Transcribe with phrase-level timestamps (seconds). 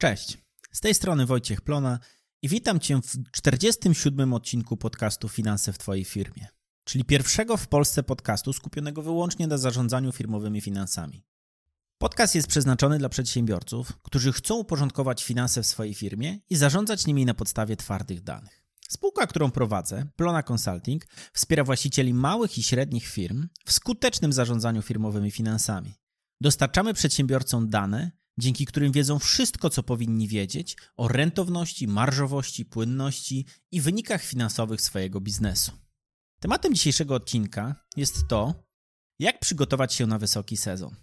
[0.00, 0.38] Cześć,
[0.72, 1.98] z tej strony Wojciech Plona
[2.42, 6.46] i witam Cię w 47 odcinku podcastu Finanse w Twojej firmie,
[6.84, 11.24] czyli pierwszego w Polsce podcastu skupionego wyłącznie na zarządzaniu firmowymi finansami.
[11.98, 17.26] Podcast jest przeznaczony dla przedsiębiorców, którzy chcą uporządkować finanse w swojej firmie i zarządzać nimi
[17.26, 18.64] na podstawie twardych danych.
[18.88, 25.30] Spółka, którą prowadzę, Plona Consulting, wspiera właścicieli małych i średnich firm w skutecznym zarządzaniu firmowymi
[25.30, 25.94] finansami.
[26.40, 33.80] Dostarczamy przedsiębiorcom dane, dzięki którym wiedzą wszystko, co powinni wiedzieć o rentowności, marżowości, płynności i
[33.80, 35.72] wynikach finansowych swojego biznesu.
[36.40, 38.54] Tematem dzisiejszego odcinka jest to,
[39.18, 40.96] jak przygotować się na wysoki sezon.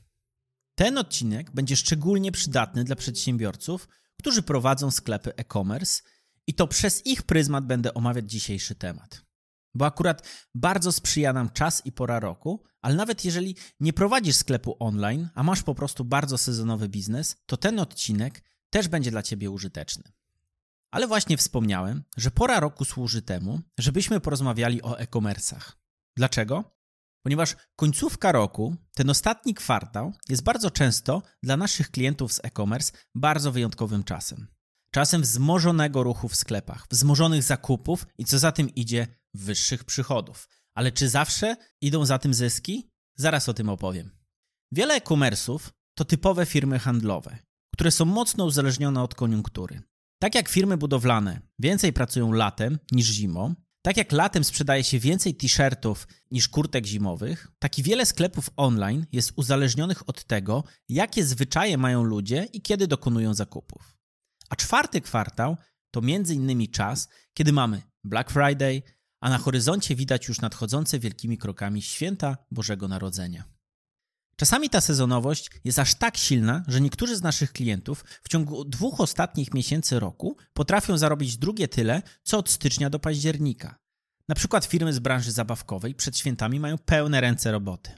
[0.75, 3.87] Ten odcinek będzie szczególnie przydatny dla przedsiębiorców,
[4.19, 6.01] którzy prowadzą sklepy e-commerce
[6.47, 9.25] i to przez ich pryzmat będę omawiać dzisiejszy temat.
[9.73, 14.75] Bo akurat bardzo sprzyja nam czas i pora roku, ale nawet jeżeli nie prowadzisz sklepu
[14.79, 19.51] online, a masz po prostu bardzo sezonowy biznes, to ten odcinek też będzie dla Ciebie
[19.51, 20.03] użyteczny.
[20.91, 25.71] Ale właśnie wspomniałem, że pora roku służy temu, żebyśmy porozmawiali o e-commerce'ach.
[26.17, 26.77] Dlaczego?
[27.23, 33.51] Ponieważ końcówka roku, ten ostatni kwartał, jest bardzo często dla naszych klientów z e-commerce bardzo
[33.51, 34.47] wyjątkowym czasem.
[34.91, 40.49] Czasem wzmożonego ruchu w sklepach, wzmożonych zakupów i co za tym idzie, wyższych przychodów.
[40.77, 42.89] Ale czy zawsze idą za tym zyski?
[43.15, 44.11] Zaraz o tym opowiem.
[44.71, 45.59] Wiele e-commerce'ów
[45.93, 47.37] to typowe firmy handlowe,
[47.73, 49.81] które są mocno uzależnione od koniunktury.
[50.21, 55.35] Tak jak firmy budowlane więcej pracują latem niż zimą, tak jak latem sprzedaje się więcej
[55.35, 61.77] t-shirtów niż kurtek zimowych, tak i wiele sklepów online jest uzależnionych od tego, jakie zwyczaje
[61.77, 63.97] mają ludzie i kiedy dokonują zakupów.
[64.49, 65.57] A czwarty kwartał
[65.91, 68.81] to między innymi czas, kiedy mamy Black Friday,
[69.19, 73.43] a na horyzoncie widać już nadchodzące wielkimi krokami święta Bożego Narodzenia.
[74.35, 79.01] Czasami ta sezonowość jest aż tak silna, że niektórzy z naszych klientów w ciągu dwóch
[79.01, 83.79] ostatnich miesięcy roku potrafią zarobić drugie tyle, co od stycznia do października.
[84.27, 87.91] Na przykład firmy z branży zabawkowej przed świętami mają pełne ręce roboty.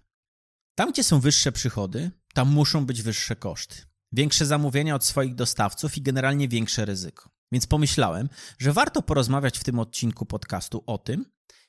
[0.76, 3.76] Tam, gdzie są wyższe przychody, tam muszą być wyższe koszty.
[4.12, 7.30] Większe zamówienia od swoich dostawców i generalnie większe ryzyko.
[7.52, 8.30] Więc pomyślałem,
[8.60, 11.26] że warto porozmawiać w tym odcinku podcastu o tym,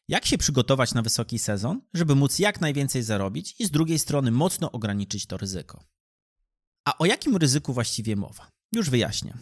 [0.08, 4.30] jak się przygotować na wysoki sezon, żeby móc jak najwięcej zarobić i z drugiej strony
[4.30, 5.84] mocno ograniczyć to ryzyko.
[6.84, 8.50] A o jakim ryzyku właściwie mowa?
[8.72, 9.38] Już wyjaśnię.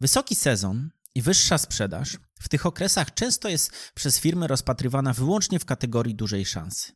[0.00, 5.64] Wysoki sezon i wyższa sprzedaż w tych okresach często jest przez firmy rozpatrywana wyłącznie w
[5.64, 6.92] kategorii dużej szansy.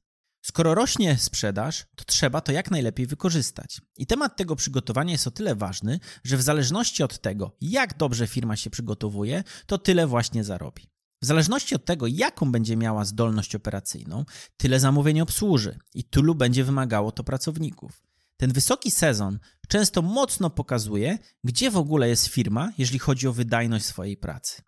[0.47, 3.81] Skoro rośnie sprzedaż, to trzeba to jak najlepiej wykorzystać.
[3.97, 8.27] I temat tego przygotowania jest o tyle ważny, że w zależności od tego, jak dobrze
[8.27, 10.91] firma się przygotowuje, to tyle właśnie zarobi.
[11.23, 14.25] W zależności od tego, jaką będzie miała zdolność operacyjną,
[14.57, 18.03] tyle zamówień obsłuży i tylu będzie wymagało to pracowników.
[18.37, 19.39] Ten wysoki sezon
[19.69, 24.63] często mocno pokazuje, gdzie w ogóle jest firma, jeżeli chodzi o wydajność swojej pracy.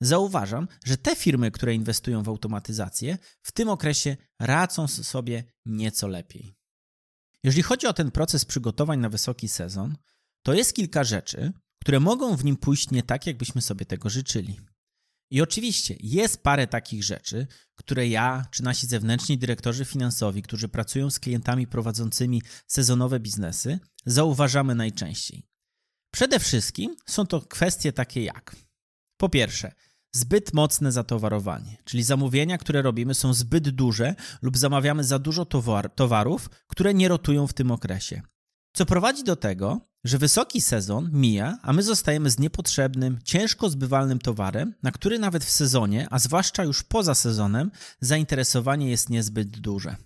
[0.00, 6.54] Zauważam, że te firmy, które inwestują w automatyzację, w tym okresie radzą sobie nieco lepiej.
[7.44, 9.96] Jeżeli chodzi o ten proces przygotowań na wysoki sezon,
[10.42, 14.60] to jest kilka rzeczy, które mogą w nim pójść nie tak, jakbyśmy sobie tego życzyli.
[15.30, 21.10] I oczywiście jest parę takich rzeczy, które ja czy nasi zewnętrzni dyrektorzy finansowi, którzy pracują
[21.10, 25.46] z klientami prowadzącymi sezonowe biznesy, zauważamy najczęściej.
[26.12, 28.56] Przede wszystkim są to kwestie takie jak:
[29.16, 29.72] po pierwsze,
[30.12, 35.90] zbyt mocne zatowarowanie, czyli zamówienia, które robimy, są zbyt duże lub zamawiamy za dużo towar
[35.90, 38.22] towarów, które nie rotują w tym okresie.
[38.72, 44.18] Co prowadzi do tego, że wysoki sezon mija, a my zostajemy z niepotrzebnym, ciężko zbywalnym
[44.18, 49.96] towarem, na który nawet w sezonie, a zwłaszcza już poza sezonem, zainteresowanie jest niezbyt duże.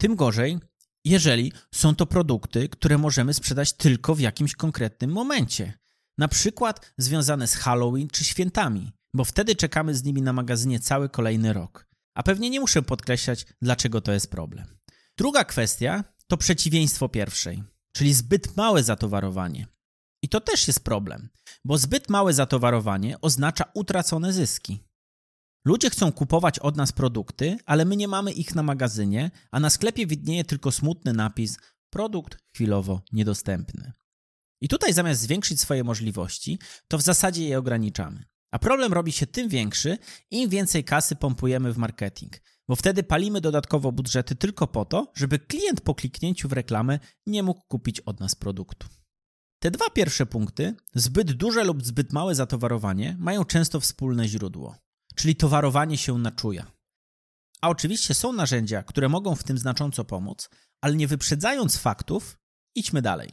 [0.00, 0.58] Tym gorzej,
[1.04, 5.78] jeżeli są to produkty, które możemy sprzedać tylko w jakimś konkretnym momencie,
[6.18, 11.08] na przykład związane z Halloween czy świętami, bo wtedy czekamy z nimi na magazynie cały
[11.08, 11.88] kolejny rok.
[12.14, 14.78] A pewnie nie muszę podkreślać, dlaczego to jest problem.
[15.16, 17.62] Druga kwestia to przeciwieństwo pierwszej,
[17.92, 19.66] czyli zbyt małe zatowarowanie.
[20.22, 21.28] I to też jest problem,
[21.64, 24.84] bo zbyt małe zatowarowanie oznacza utracone zyski.
[25.64, 29.70] Ludzie chcą kupować od nas produkty, ale my nie mamy ich na magazynie, a na
[29.70, 31.58] sklepie widnieje tylko smutny napis:
[31.90, 33.92] produkt chwilowo niedostępny.
[34.60, 36.58] I tutaj zamiast zwiększyć swoje możliwości,
[36.88, 38.24] to w zasadzie je ograniczamy.
[38.50, 39.98] A problem robi się tym większy,
[40.30, 45.38] im więcej kasy pompujemy w marketing, bo wtedy palimy dodatkowo budżety tylko po to, żeby
[45.38, 48.88] klient po kliknięciu w reklamę nie mógł kupić od nas produktu.
[49.62, 54.76] Te dwa pierwsze punkty, zbyt duże lub zbyt małe zatowarowanie, mają często wspólne źródło,
[55.14, 56.72] czyli towarowanie się na czuja.
[57.60, 60.48] A oczywiście są narzędzia, które mogą w tym znacząco pomóc,
[60.80, 62.38] ale nie wyprzedzając faktów,
[62.74, 63.32] idźmy dalej.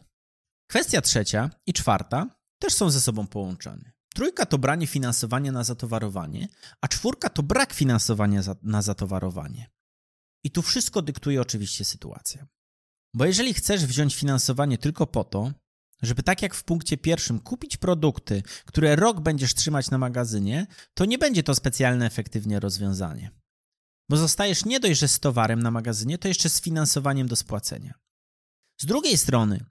[0.70, 3.95] Kwestia trzecia i czwarta też są ze sobą połączone.
[4.16, 6.48] Trójka to branie finansowania na zatowarowanie,
[6.82, 9.70] a czwórka to brak finansowania na zatowarowanie.
[10.44, 12.48] I tu wszystko dyktuje oczywiście sytuacja.
[13.14, 15.52] Bo jeżeli chcesz wziąć finansowanie tylko po to,
[16.02, 21.06] żeby tak jak w punkcie pierwszym kupić produkty, które rok będziesz trzymać na magazynie, to
[21.06, 23.32] nie będzie to specjalne efektywnie rozwiązanie.
[24.10, 27.94] Bo zostajesz nie dość, że z towarem na magazynie, to jeszcze z finansowaniem do spłacenia.
[28.82, 29.66] Z drugiej strony,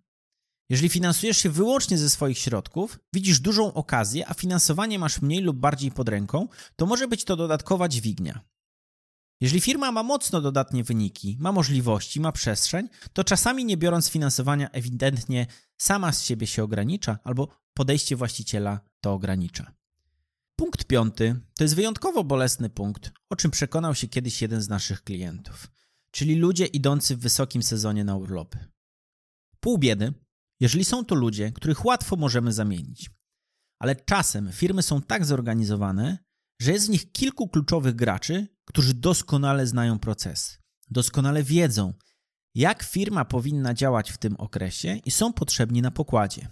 [0.68, 5.56] jeżeli finansujesz się wyłącznie ze swoich środków, widzisz dużą okazję, a finansowanie masz mniej lub
[5.56, 8.40] bardziej pod ręką, to może być to dodatkowa dźwignia.
[9.40, 14.70] Jeżeli firma ma mocno dodatnie wyniki, ma możliwości, ma przestrzeń, to czasami nie biorąc finansowania
[14.70, 15.46] ewidentnie
[15.76, 19.74] sama z siebie się ogranicza albo podejście właściciela to ogranicza.
[20.56, 25.02] Punkt piąty to jest wyjątkowo bolesny punkt, o czym przekonał się kiedyś jeden z naszych
[25.02, 25.70] klientów,
[26.10, 28.58] czyli ludzie idący w wysokim sezonie na urlopy.
[29.60, 30.12] Pół biedy,
[30.60, 33.10] jeżeli są to ludzie, których łatwo możemy zamienić.
[33.78, 36.18] Ale czasem firmy są tak zorganizowane,
[36.60, 40.58] że jest w nich kilku kluczowych graczy, którzy doskonale znają proces,
[40.90, 41.94] doskonale wiedzą,
[42.54, 46.48] jak firma powinna działać w tym okresie i są potrzebni na pokładzie.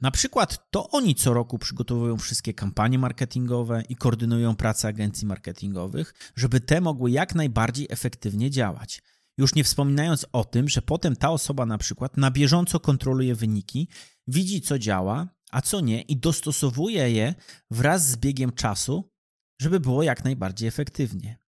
[0.00, 6.32] Na przykład to oni co roku przygotowują wszystkie kampanie marketingowe i koordynują pracę agencji marketingowych,
[6.36, 9.02] żeby te mogły jak najbardziej efektywnie działać.
[9.38, 13.88] Już nie wspominając o tym, że potem ta osoba na przykład na bieżąco kontroluje wyniki,
[14.26, 17.34] widzi co działa, a co nie i dostosowuje je
[17.70, 19.12] wraz z biegiem czasu,
[19.60, 21.38] żeby było jak najbardziej efektywnie.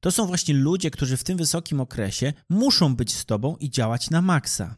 [0.00, 4.10] To są właśnie ludzie, którzy w tym wysokim okresie muszą być z tobą i działać
[4.10, 4.76] na maksa.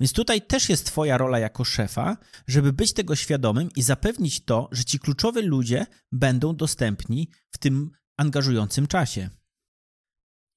[0.00, 2.16] Więc tutaj też jest Twoja rola jako szefa,
[2.46, 7.90] żeby być tego świadomym i zapewnić to, że ci kluczowi ludzie będą dostępni w tym
[8.16, 9.30] angażującym czasie.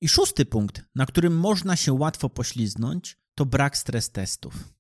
[0.02, 4.74] I szósty punkt, na którym można się łatwo pośliznąć, to brak stres testów.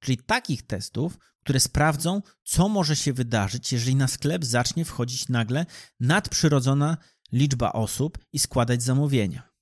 [0.00, 5.66] Czyli takich testów, które sprawdzą, co może się wydarzyć, jeżeli na sklep zacznie wchodzić nagle
[6.00, 6.96] nadprzyrodzona
[7.32, 9.56] liczba osób i składać zamówienia.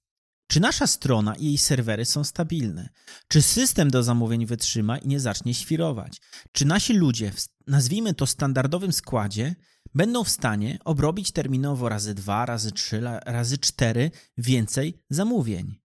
[0.47, 2.89] Czy nasza strona i jej serwery są stabilne?
[3.29, 6.21] Czy system do zamówień wytrzyma i nie zacznie świrować?
[6.53, 9.55] Czy nasi ludzie, w, nazwijmy to standardowym składzie,
[9.95, 15.81] będą w stanie obrobić terminowo razy dwa, razy trzy, razy cztery więcej zamówień?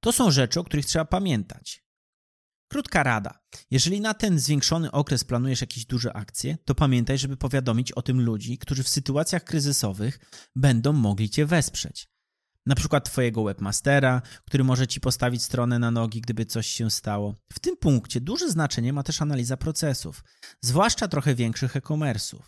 [0.00, 1.84] To są rzeczy, o których trzeba pamiętać.
[2.72, 3.38] Krótka rada.
[3.70, 8.20] Jeżeli na ten zwiększony okres planujesz jakieś duże akcje, to pamiętaj, żeby powiadomić o tym
[8.20, 10.18] ludzi, którzy w sytuacjach kryzysowych
[10.56, 12.08] będą mogli Cię wesprzeć.
[12.66, 17.34] Na przykład Twojego webmastera, który może Ci postawić stronę na nogi, gdyby coś się stało.
[17.52, 20.24] W tym punkcie duże znaczenie ma też analiza procesów,
[20.60, 22.42] zwłaszcza trochę większych e-commerce'ów.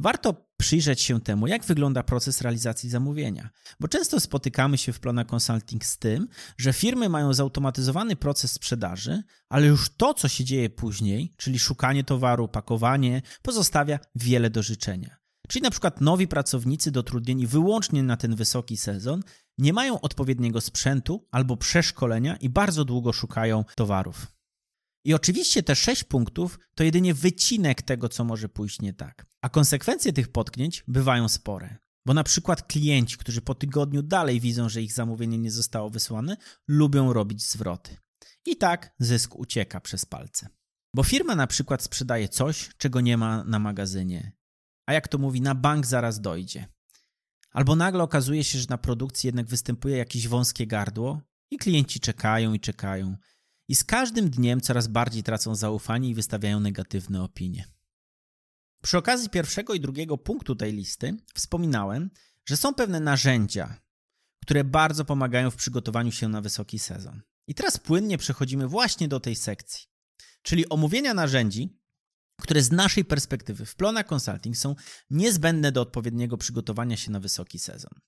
[0.00, 3.50] Warto przyjrzeć się temu, jak wygląda proces realizacji zamówienia,
[3.80, 6.28] bo często spotykamy się w Plona Consulting z tym,
[6.58, 12.04] że firmy mają zautomatyzowany proces sprzedaży, ale już to, co się dzieje później, czyli szukanie
[12.04, 15.16] towaru, pakowanie, pozostawia wiele do życzenia.
[15.48, 19.22] Czyli na przykład nowi pracownicy dotrudnieni wyłącznie na ten wysoki sezon
[19.58, 24.39] nie mają odpowiedniego sprzętu albo przeszkolenia i bardzo długo szukają towarów.
[25.04, 29.26] I oczywiście te sześć punktów to jedynie wycinek tego, co może pójść nie tak.
[29.42, 31.78] A konsekwencje tych potknięć bywają spore.
[32.06, 36.36] Bo na przykład klienci, którzy po tygodniu dalej widzą, że ich zamówienie nie zostało wysłane,
[36.68, 37.96] lubią robić zwroty.
[38.46, 40.48] I tak zysk ucieka przez palce.
[40.94, 44.32] Bo firma na przykład sprzedaje coś, czego nie ma na magazynie.
[44.86, 46.68] A jak to mówi, na bank zaraz dojdzie.
[47.50, 51.20] Albo nagle okazuje się, że na produkcji jednak występuje jakieś wąskie gardło
[51.50, 53.16] i klienci czekają i czekają
[53.70, 57.64] i z każdym dniem coraz bardziej tracą zaufanie i wystawiają negatywne opinie.
[58.82, 62.10] Przy okazji pierwszego i drugiego punktu tej listy wspominałem,
[62.48, 63.80] że są pewne narzędzia,
[64.42, 67.22] które bardzo pomagają w przygotowaniu się na wysoki sezon.
[67.46, 69.86] I teraz płynnie przechodzimy właśnie do tej sekcji,
[70.42, 71.78] czyli omówienia narzędzi,
[72.40, 74.74] które z naszej perspektywy w Plona Consulting są
[75.10, 78.00] niezbędne do odpowiedniego przygotowania się na wysoki sezon.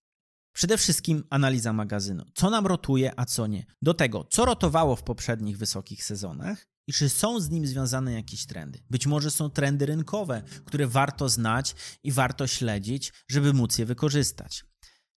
[0.52, 2.24] Przede wszystkim analiza magazynu.
[2.34, 3.66] Co nam rotuje, a co nie.
[3.82, 8.46] Do tego, co rotowało w poprzednich wysokich sezonach i czy są z nim związane jakieś
[8.46, 8.78] trendy.
[8.90, 14.64] Być może są trendy rynkowe, które warto znać i warto śledzić, żeby móc je wykorzystać.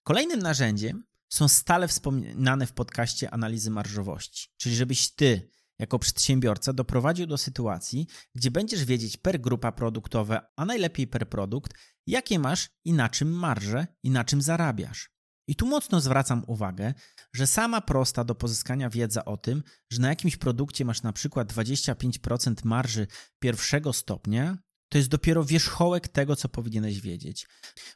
[0.04, 5.50] Kolejnym narzędziem są stale wspominane w podcaście analizy marżowości, czyli żebyś ty
[5.80, 11.74] jako przedsiębiorca doprowadził do sytuacji, gdzie będziesz wiedzieć per grupa produktowa, a najlepiej per produkt,
[12.08, 15.15] jakie masz i na czym marże i na czym zarabiasz.
[15.48, 16.94] I tu mocno zwracam uwagę,
[17.34, 21.54] że sama prosta do pozyskania wiedza o tym, że na jakimś produkcie masz na przykład
[21.54, 23.08] 25% marży
[23.40, 24.58] pierwszego stopnia,
[24.90, 27.48] to jest dopiero wierzchołek tego, co powinieneś wiedzieć.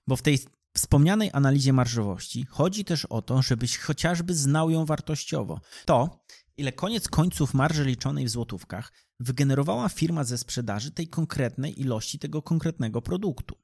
[0.08, 0.40] Bo w tej
[0.76, 5.62] wspomnianej analizie marżowości chodzi też o to, żebyś chociażby znał ją wartościowo.
[5.86, 6.26] To,
[6.58, 12.42] ile koniec końców marży liczonej w złotówkach wygenerowała firma ze sprzedaży tej konkretnej ilości tego
[12.42, 13.56] konkretnego produktu.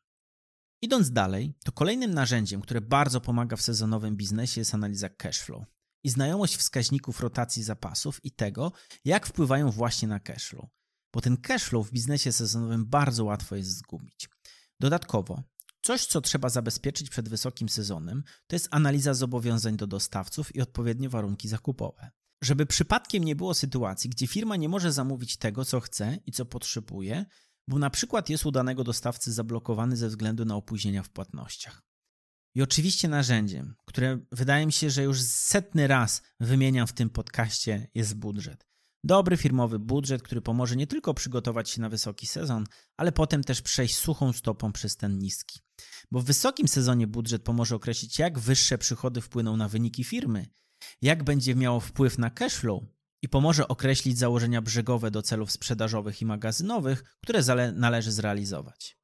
[0.82, 5.63] Idąc dalej, to kolejnym narzędziem, które bardzo pomaga w sezonowym biznesie jest analiza cashflow
[6.03, 8.72] i znajomość wskaźników rotacji zapasów i tego,
[9.05, 10.65] jak wpływają właśnie na cashflow.
[11.13, 14.29] Bo ten cashflow w biznesie sezonowym bardzo łatwo jest zgubić.
[14.79, 15.44] Dodatkowo,
[15.82, 21.10] coś, co trzeba zabezpieczyć przed wysokim sezonem, to jest analiza zobowiązań do dostawców i odpowiednie
[21.10, 22.12] warunki zakupowe.
[22.44, 26.46] Żeby przypadkiem nie było sytuacji, gdzie firma nie może zamówić tego, co chce i co
[26.46, 27.25] potrzebuje,
[27.68, 31.82] bo na przykład jest u danego dostawcy zablokowany ze względu na opóźnienia w płatnościach.
[32.56, 37.88] I oczywiście narzędziem, które wydaje mi się, że już setny raz wymieniam w tym podcaście,
[37.94, 38.66] jest budżet.
[39.04, 42.66] Dobry firmowy budżet, który pomoże nie tylko przygotować się na wysoki sezon,
[42.98, 45.60] ale potem też przejść suchą stopą przez ten niski.
[46.12, 50.46] Bo w wysokim sezonie budżet pomoże określić, jak wyższe przychody wpłyną na wyniki firmy,
[51.02, 52.84] jak będzie miało wpływ na cashflow
[53.25, 58.98] i pomoże określić założenia brzegowe do celów sprzedażowych i magazynowych, które należy zrealizować.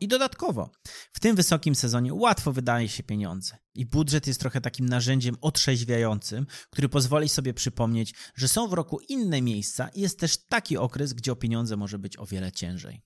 [0.00, 0.70] I dodatkowo,
[1.12, 3.56] w tym wysokim sezonie łatwo wydaje się pieniądze.
[3.74, 9.00] I budżet jest trochę takim narzędziem otrzeźwiającym, który pozwoli sobie przypomnieć, że są w roku
[9.08, 13.02] inne miejsca i jest też taki okres, gdzie o pieniądze może być o wiele ciężej.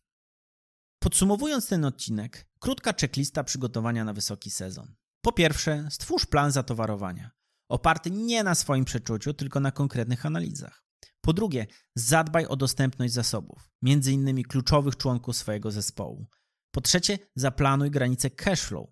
[0.98, 4.94] Podsumowując ten odcinek, krótka checklista przygotowania na wysoki sezon.
[5.22, 7.30] Po pierwsze, stwórz plan zatowarowania,
[7.70, 10.84] oparty nie na swoim przeczuciu, tylko na konkretnych analizach.
[11.20, 13.70] Po drugie, zadbaj o dostępność zasobów,
[14.06, 16.26] innymi kluczowych członków swojego zespołu.
[16.70, 18.88] Po trzecie, zaplanuj granice cashflow.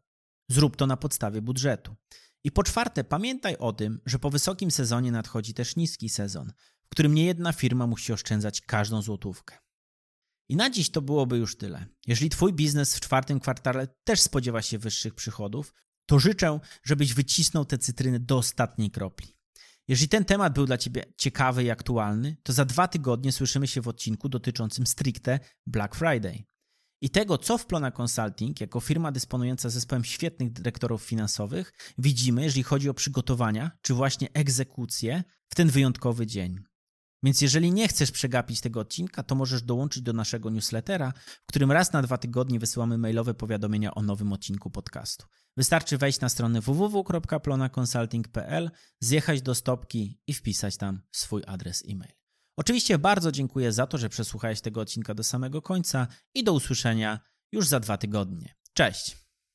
[0.51, 1.97] Zrób to na podstawie budżetu.
[2.45, 6.53] I po czwarte, pamiętaj o tym, że po wysokim sezonie nadchodzi też niski sezon,
[6.87, 9.59] w którym niejedna firma musi oszczędzać każdą złotówkę.
[10.49, 11.87] I na dziś to byłoby już tyle.
[12.07, 15.75] Jeżeli Twój biznes w czwartym kwartale też spodziewa się wyższych przychodów,
[16.09, 19.37] to życzę, żebyś wycisnął te cytryny do ostatniej kropli.
[19.89, 23.81] Jeżeli ten temat był dla Ciebie ciekawy i aktualny, to za dwa tygodnie słyszymy się
[23.81, 26.45] w odcinku dotyczącym stricte Black Friday
[27.01, 32.63] i tego, co w Plona Consulting, jako firma dysponująca zespołem świetnych dyrektorów finansowych, widzimy, jeżeli
[32.63, 36.59] chodzi o przygotowania czy właśnie egzekucję w ten wyjątkowy dzień.
[37.23, 41.13] Więc jeżeli nie chcesz przegapić tego odcinka, to możesz dołączyć do naszego newslettera,
[41.43, 45.27] w którym raz na dwa tygodnie wysyłamy mailowe powiadomienia o nowym odcinku podcastu.
[45.59, 52.13] Wystarczy wejść na stronę www.plonaconsulting.pl, zjechać do stopki i wpisać tam swój adres e-mail.
[52.57, 57.21] Oczywiście bardzo dziękuję za to, że przesłuchałeś tego odcinka do samego końca i do usłyszenia
[57.53, 58.55] już za dwa tygodnie.
[58.73, 59.28] Cześć!